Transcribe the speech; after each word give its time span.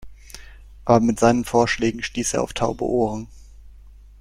Aber 0.83 0.99
mit 0.99 1.19
seinen 1.19 1.45
Vorschlägen 1.45 2.01
stieß 2.01 2.33
er 2.33 2.41
auf 2.41 2.53
taube 2.53 2.83
Ohren. 2.85 3.27